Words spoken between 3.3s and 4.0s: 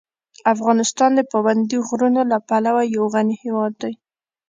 هېواد دی.